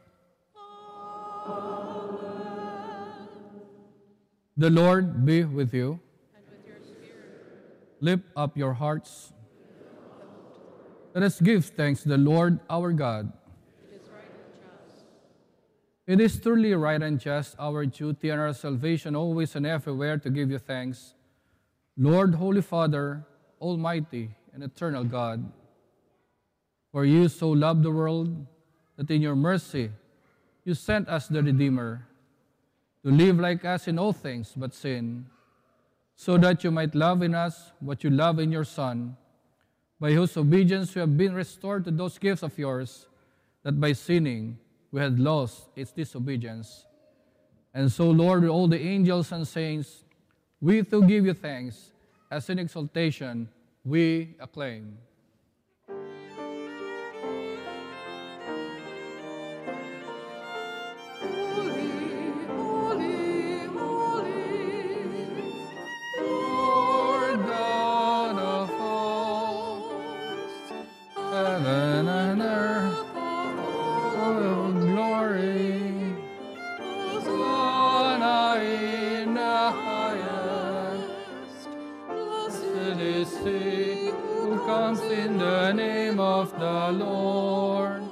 The 4.60 4.72
Lord 4.72 5.24
be 5.24 5.44
with 5.44 5.74
you. 5.74 6.00
And 6.36 6.44
with 6.50 6.66
your 6.66 6.82
spirit, 6.82 8.02
Lift 8.02 8.24
up 8.36 8.58
your 8.58 8.74
hearts. 8.74 9.32
Let 11.14 11.24
us 11.24 11.40
give 11.40 11.66
thanks 11.66 12.04
to 12.04 12.10
the 12.10 12.18
Lord 12.18 12.60
our 12.70 12.92
God. 12.92 13.32
it 13.86 14.02
is 14.02 14.10
right 14.10 14.26
and 14.26 14.58
just. 14.58 15.06
It 16.08 16.20
is 16.20 16.40
truly 16.42 16.74
right 16.74 17.02
and 17.02 17.20
just, 17.20 17.56
our 17.60 17.86
duty 17.86 18.30
and 18.30 18.42
our 18.42 18.54
salvation, 18.54 19.16
always 19.16 19.56
and 19.56 19.66
everywhere, 19.66 20.18
to 20.18 20.30
give 20.30 20.50
you 20.50 20.58
thanks. 20.58 21.14
Lord, 21.96 22.36
Holy 22.36 22.62
Father, 22.62 23.26
Almighty 23.62 24.32
and 24.54 24.64
eternal 24.64 25.04
God, 25.04 25.52
for 26.98 27.06
you 27.06 27.30
so 27.30 27.50
loved 27.50 27.84
the 27.84 27.92
world 27.92 28.48
that 28.96 29.12
in 29.12 29.22
your 29.22 29.36
mercy 29.36 29.92
you 30.66 30.74
sent 30.74 31.08
us 31.08 31.28
the 31.28 31.44
Redeemer 31.44 32.08
to 33.04 33.12
live 33.12 33.40
like 33.40 33.64
us 33.64 33.88
in 33.88 34.00
all 34.00 34.12
things 34.12 34.54
but 34.58 34.74
sin, 34.74 35.28
so 36.16 36.40
that 36.40 36.64
you 36.64 36.72
might 36.72 36.96
love 36.96 37.22
in 37.22 37.36
us 37.36 37.72
what 37.82 38.04
you 38.04 38.10
love 38.10 38.40
in 38.40 38.52
your 38.52 38.64
Son, 38.64 39.16
by 40.00 40.12
whose 40.12 40.36
obedience 40.38 40.96
we 40.96 41.02
have 41.02 41.16
been 41.16 41.36
restored 41.36 41.86
to 41.86 41.92
those 41.92 42.18
gifts 42.18 42.42
of 42.42 42.58
yours, 42.58 43.06
that 43.62 43.80
by 43.80 43.92
sinning 43.92 44.58
we 44.92 45.00
had 45.00 45.20
lost 45.20 45.68
its 45.76 45.92
disobedience. 45.92 46.88
And 47.76 47.92
so, 47.92 48.10
Lord, 48.10 48.42
with 48.42 48.50
all 48.50 48.68
the 48.68 48.82
angels 48.82 49.32
and 49.32 49.48
saints, 49.48 50.04
we 50.60 50.82
too 50.82 51.04
give 51.04 51.28
you 51.28 51.36
thanks, 51.36 51.92
as 52.32 52.50
in 52.50 52.58
exaltation 52.58 53.50
we 53.86 54.36
acclaim. 54.40 54.98
Lord. 86.92 88.04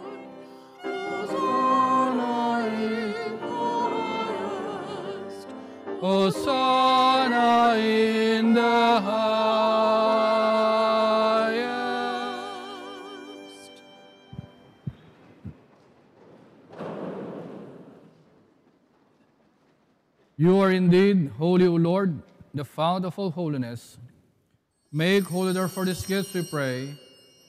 Hosanna 6.06 7.78
in 7.80 8.54
the 8.54 9.02
highest. 9.02 9.32
You 20.38 20.60
are 20.60 20.72
indeed 20.72 21.32
holy, 21.40 21.66
O 21.66 21.74
Lord, 21.74 22.22
the 22.54 22.64
fount 22.64 23.06
of 23.06 23.18
all 23.18 23.32
holiness. 23.32 23.98
Make 24.92 25.24
holy 25.24 25.54
therefore 25.54 25.86
these 25.86 26.06
gifts, 26.06 26.34
we 26.34 26.48
pray, 26.48 27.00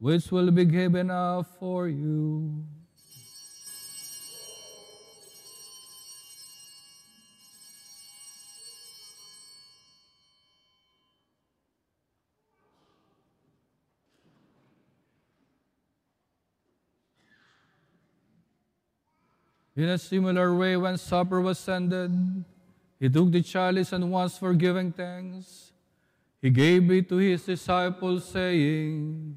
which 0.00 0.32
will 0.32 0.50
be 0.50 0.64
given 0.64 1.10
up 1.10 1.46
for 1.58 1.86
you. 1.86 2.64
In 19.76 19.88
a 19.88 19.98
similar 19.98 20.54
way, 20.54 20.76
when 20.76 20.98
supper 20.98 21.40
was 21.40 21.68
ended, 21.68 22.10
he 22.98 23.08
took 23.08 23.30
the 23.30 23.42
chalice 23.42 23.92
and 23.92 24.10
once 24.10 24.36
for 24.36 24.52
giving 24.52 24.92
thanks, 24.92 25.72
he 26.42 26.50
gave 26.50 26.90
it 26.90 27.08
to 27.08 27.16
his 27.16 27.44
disciples, 27.44 28.28
saying, 28.28 29.36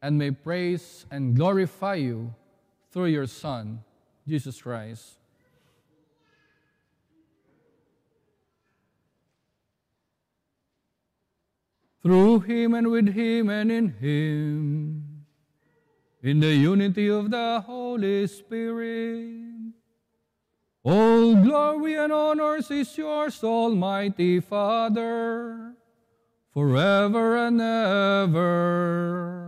and 0.00 0.18
may 0.18 0.30
praise 0.30 1.06
and 1.10 1.34
glorify 1.34 1.94
you 1.94 2.34
through 2.92 3.06
your 3.06 3.26
Son, 3.26 3.82
Jesus 4.26 4.60
Christ. 4.62 5.14
Through 12.02 12.40
him 12.40 12.74
and 12.74 12.88
with 12.88 13.12
him 13.12 13.50
and 13.50 13.72
in 13.72 13.88
him, 13.98 15.24
in 16.22 16.40
the 16.40 16.54
unity 16.54 17.10
of 17.10 17.30
the 17.30 17.60
Holy 17.66 18.26
Spirit, 18.26 19.48
all 20.84 21.34
glory 21.34 21.96
and 21.96 22.12
honors 22.12 22.70
is 22.70 22.96
yours, 22.96 23.42
Almighty 23.42 24.40
Father, 24.40 25.74
forever 26.54 27.36
and 27.36 27.60
ever. 27.60 29.47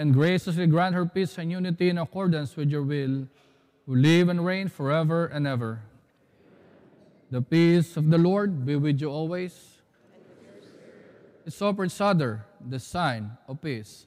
and 0.00 0.14
graciously 0.14 0.66
grant 0.66 0.94
her 0.94 1.04
peace 1.04 1.36
and 1.36 1.50
unity 1.50 1.90
in 1.90 1.98
accordance 1.98 2.56
with 2.56 2.70
your 2.70 2.82
will, 2.82 3.28
who 3.84 3.94
live 3.94 4.30
and 4.30 4.46
reign 4.46 4.66
forever 4.66 5.26
and 5.26 5.46
ever. 5.46 5.82
The 7.30 7.42
peace 7.42 7.98
of 7.98 8.08
the 8.08 8.16
Lord 8.16 8.64
be 8.64 8.76
with 8.76 8.98
you 8.98 9.10
always. 9.10 9.52
It's 11.44 11.60
offered 11.60 11.92
Father, 11.92 12.46
the 12.66 12.78
sign 12.78 13.36
of 13.46 13.60
peace. 13.60 14.06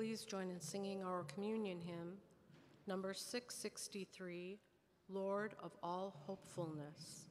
please 0.00 0.24
join 0.24 0.48
in 0.48 0.58
singing 0.58 1.04
our 1.04 1.24
communion 1.24 1.78
hymn, 1.78 2.14
number 2.86 3.12
663, 3.12 4.58
Lord 5.10 5.54
of 5.62 5.72
All 5.82 6.14
Hopefulness? 6.26 7.26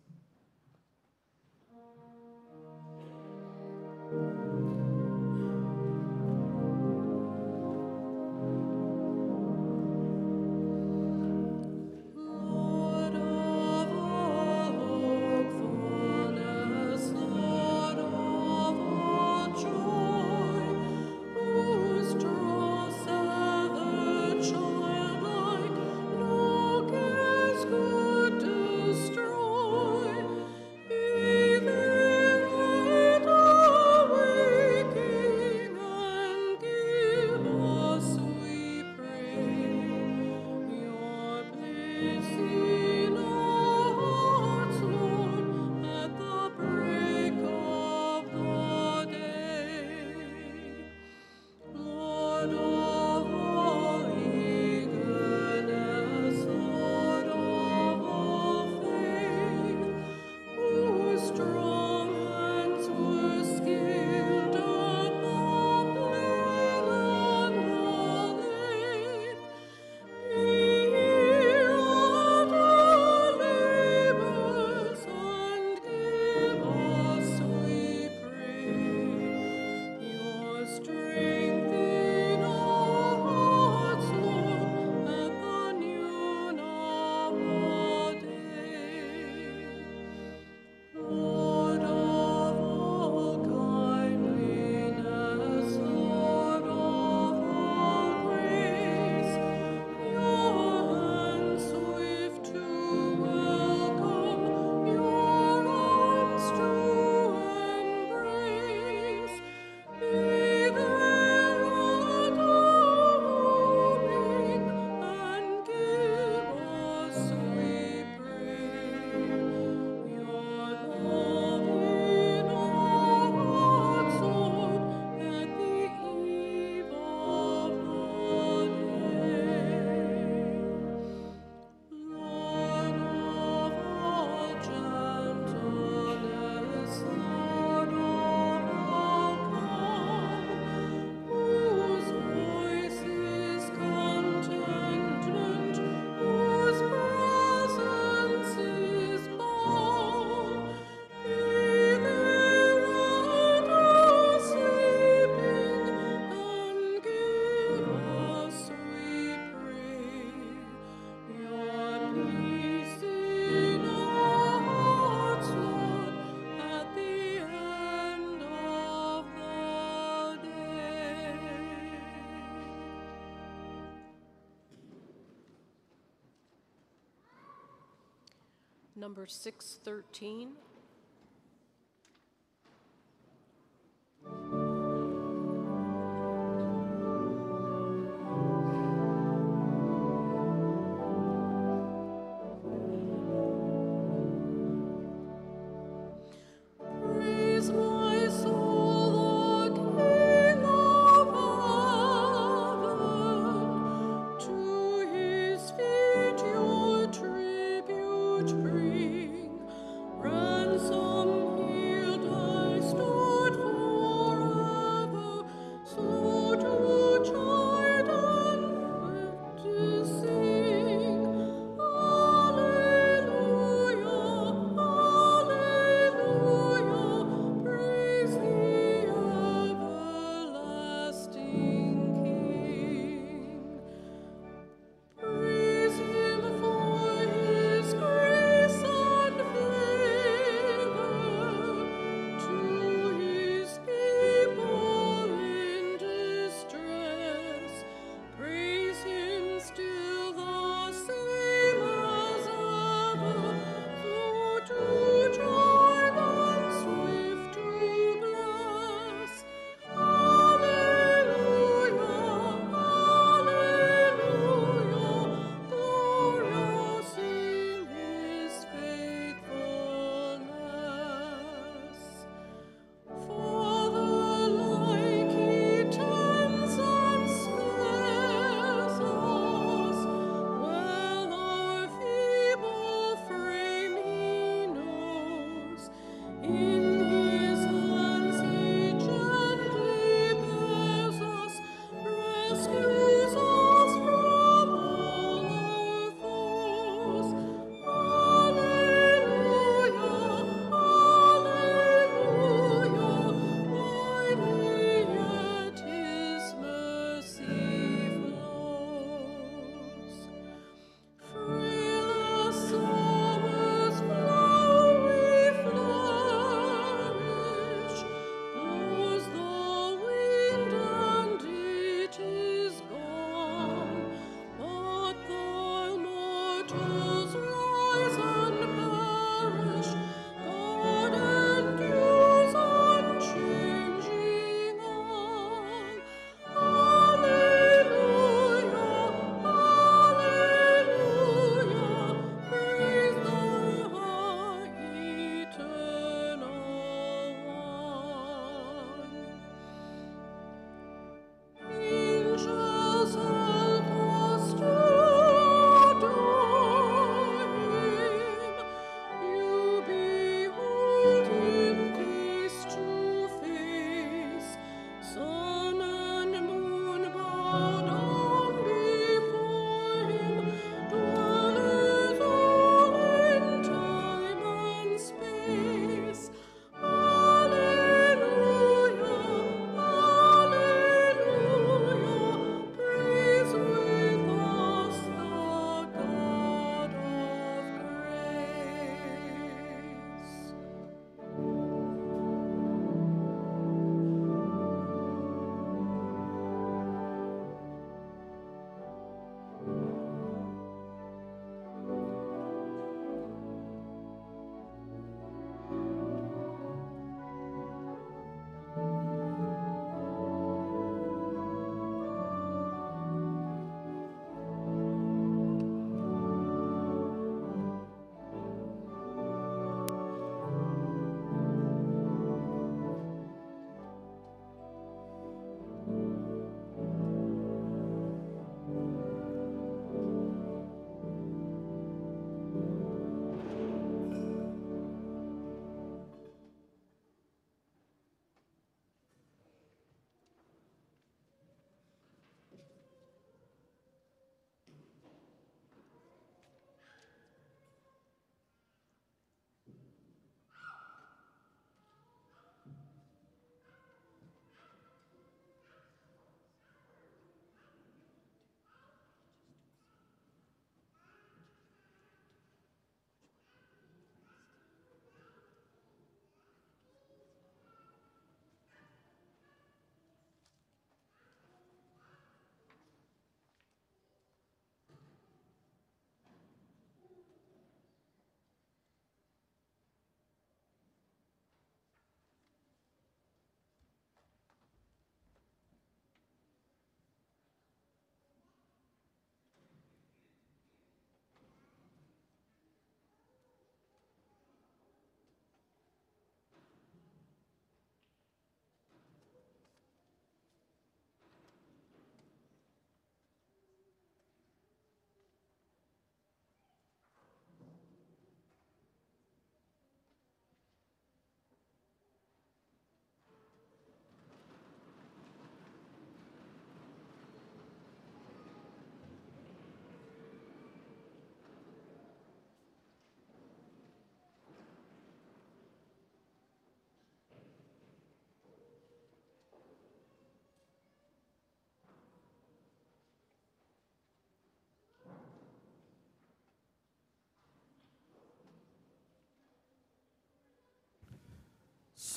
number 178.99 179.25
613 179.25 180.49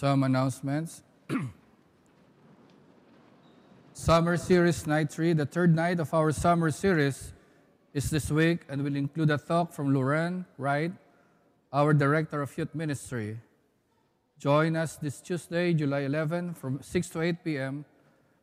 Some 0.03 0.24
announcements. 0.24 1.05
summer 3.92 4.36
Series 4.36 4.84
Night 4.84 5.12
3, 5.12 5.32
the 5.34 5.46
third 5.46 5.76
night 5.76 6.00
of 6.00 6.12
our 6.12 6.32
summer 6.32 6.72
series, 6.72 7.32
is 7.94 8.11
this 8.11 8.28
week 8.28 8.62
and 8.68 8.82
will 8.82 8.96
include 8.96 9.30
a 9.30 9.38
talk 9.38 9.72
from 9.72 9.94
Lauren 9.94 10.44
Wright, 10.59 10.90
our 11.72 11.94
Director 11.94 12.42
of 12.42 12.50
Youth 12.59 12.74
Ministry. 12.74 13.38
Join 14.40 14.74
us 14.74 14.96
this 14.96 15.20
Tuesday, 15.20 15.72
July 15.72 16.00
11, 16.00 16.55
from 16.55 16.82
6 16.82 17.09
to 17.11 17.20
8 17.20 17.44
p.m. 17.44 17.84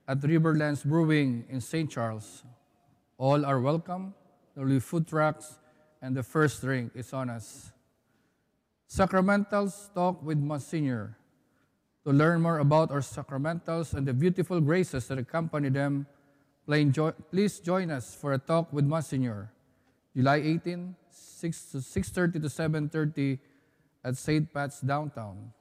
at 0.08 0.22
Riverlands 0.22 0.86
Brewing 0.86 1.44
in 1.50 1.60
St. 1.60 1.92
Charles. 1.92 2.46
All 3.18 3.44
are 3.44 3.60
welcome. 3.60 4.14
There 4.56 4.64
will 4.64 4.76
be 4.76 4.80
food 4.80 5.10
trucks, 5.10 5.60
and 6.02 6.16
the 6.16 6.24
first 6.24 6.62
drink 6.62 6.94
is 6.96 7.12
on 7.12 7.30
us. 7.30 7.74
Sacramentals 8.90 9.94
talk 9.94 10.24
with 10.24 10.38
Monsignor. 10.38 11.19
To 12.06 12.14
learn 12.14 12.42
more 12.42 12.60
about 12.60 12.92
our 12.92 13.02
sacramentals 13.02 13.94
and 13.94 14.08
the 14.08 14.14
beautiful 14.14 14.62
graces 14.62 15.08
that 15.08 15.18
accompany 15.18 15.70
them, 15.70 16.08
please 16.66 17.60
join 17.60 17.92
us 17.92 18.16
for 18.16 18.34
a 18.34 18.38
talk 18.38 18.72
with 18.72 18.86
Monsignor, 18.86 19.52
July 20.16 20.38
18, 20.38 20.96
6 21.12 21.72
to 21.72 21.78
6:30 21.82 22.40
to 22.40 22.50
7:30 22.50 23.40
at 24.04 24.16
St. 24.16 24.48
Pat's 24.54 24.80
downtown. 24.82 25.52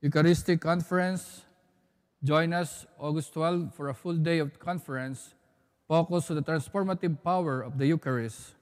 Eucharistic 0.00 0.60
Conference, 0.60 1.44
join 2.22 2.52
us 2.52 2.86
August 2.98 3.32
12 3.34 3.74
for 3.74 3.88
a 3.88 3.94
full 3.94 4.16
day 4.16 4.38
of 4.38 4.58
conference 4.58 5.34
focused 5.88 6.30
on 6.30 6.36
the 6.36 6.42
transformative 6.42 7.22
power 7.22 7.60
of 7.60 7.76
the 7.76 7.86
Eucharist. 7.86 8.54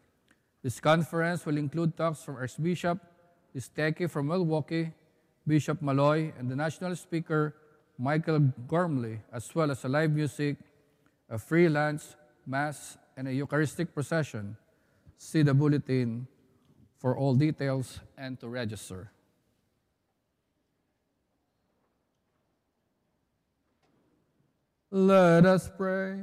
This 0.62 0.80
conference 0.80 1.46
will 1.46 1.58
include 1.58 1.96
talks 1.96 2.22
from 2.22 2.36
Archbishop 2.36 2.98
Listecki 3.54 4.10
from 4.10 4.28
Milwaukee, 4.28 4.92
Bishop 5.46 5.82
Malloy, 5.82 6.32
and 6.38 6.50
the 6.50 6.56
national 6.56 6.94
speaker 6.96 7.54
Michael 7.98 8.40
Gormley, 8.66 9.20
as 9.32 9.54
well 9.54 9.70
as 9.70 9.84
a 9.84 9.88
live 9.88 10.12
music, 10.12 10.56
a 11.28 11.38
freelance 11.38 12.16
mass, 12.46 12.96
and 13.16 13.28
a 13.28 13.32
Eucharistic 13.32 13.94
procession. 13.94 14.56
See 15.18 15.42
the 15.42 15.54
bulletin 15.54 16.26
for 16.98 17.16
all 17.16 17.34
details 17.34 18.00
and 18.16 18.38
to 18.40 18.48
register. 18.48 19.10
Let 24.90 25.46
us 25.46 25.70
pray. 25.76 26.18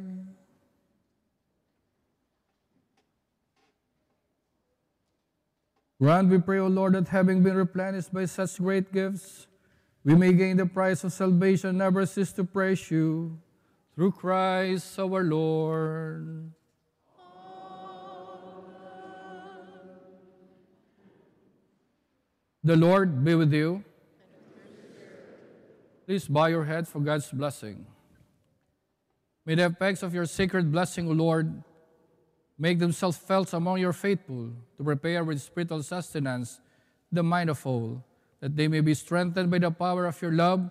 Grant, 6.02 6.30
we 6.30 6.38
pray, 6.38 6.60
O 6.60 6.68
Lord, 6.68 6.94
that 6.94 7.10
having 7.10 7.44
been 7.44 7.56
replenished 7.56 8.14
by 8.14 8.24
such 8.24 8.58
great 8.58 8.94
gifts, 8.94 9.48
we 10.06 10.16
may 10.16 10.32
gain 10.32 10.56
the 10.56 10.66
prize 10.66 11.04
of 11.04 11.12
salvation, 11.12 11.72
and 11.72 11.80
never 11.80 12.06
cease 12.06 12.32
to 12.34 12.46
praise 12.46 12.90
you. 12.90 13.38
Through 13.96 14.14
Christ 14.14 14.98
our 14.98 15.24
Lord. 15.24 16.54
The 22.64 22.78
Lord 22.78 23.26
be 23.26 23.36
with 23.36 23.52
you. 23.52 23.84
Please 26.06 26.28
bow 26.28 26.46
your 26.46 26.64
head 26.64 26.88
for 26.88 27.02
God's 27.02 27.30
blessing. 27.30 27.86
May 29.46 29.56
the 29.56 29.66
effects 29.66 30.02
of 30.02 30.14
your 30.14 30.26
sacred 30.26 30.72
blessing, 30.72 31.10
O 31.10 31.12
Lord, 31.12 31.62
make 32.60 32.78
themselves 32.78 33.18
felt 33.18 33.54
among 33.54 33.80
your 33.80 33.94
faithful 33.94 34.52
to 34.78 34.84
prepare 34.84 35.24
with 35.24 35.42
spiritual 35.42 35.82
sustenance 35.82 36.60
the 37.10 37.24
mind 37.24 37.50
of 37.50 37.66
all, 37.66 38.04
that 38.42 38.56
they 38.56 38.68
may 38.68 38.82
be 38.82 38.94
strengthened 38.94 39.50
by 39.50 39.58
the 39.58 39.72
power 39.72 40.06
of 40.06 40.22
your 40.22 40.34
love 40.34 40.70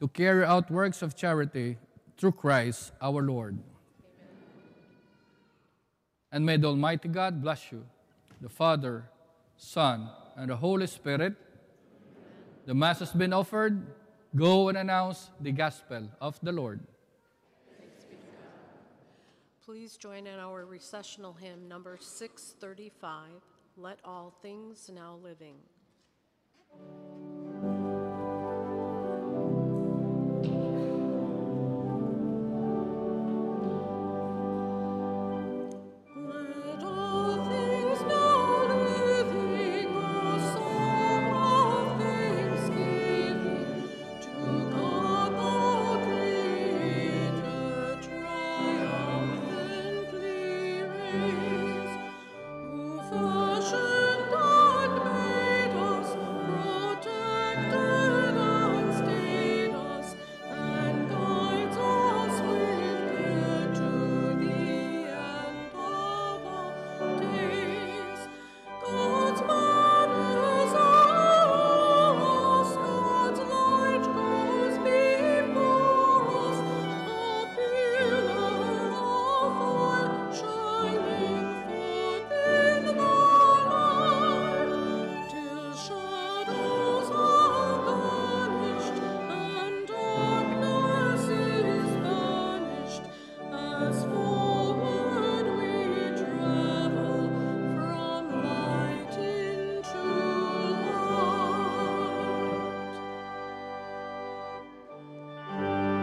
to 0.00 0.08
carry 0.08 0.44
out 0.44 0.70
works 0.70 1.00
of 1.00 1.14
charity 1.14 1.78
through 2.18 2.32
Christ 2.32 2.92
our 3.00 3.22
Lord. 3.22 3.56
And 6.32 6.44
may 6.44 6.56
the 6.56 6.68
Almighty 6.68 7.08
God 7.08 7.40
bless 7.40 7.70
you, 7.72 7.86
the 8.40 8.48
Father, 8.48 9.04
Son, 9.56 10.08
and 10.36 10.50
the 10.50 10.56
Holy 10.56 10.86
Spirit. 10.86 11.34
The 12.66 12.74
Mass 12.74 12.98
has 12.98 13.12
been 13.12 13.32
offered. 13.32 13.86
Go 14.34 14.68
and 14.68 14.78
announce 14.78 15.30
the 15.40 15.50
gospel 15.50 16.08
of 16.20 16.38
the 16.42 16.52
Lord. 16.52 16.80
Please 19.70 19.96
join 19.96 20.26
in 20.26 20.40
our 20.40 20.66
recessional 20.66 21.32
hymn 21.32 21.68
number 21.68 21.96
635, 22.00 23.28
Let 23.76 24.00
All 24.04 24.34
Things 24.42 24.90
Now 24.92 25.20
Living. 25.22 25.54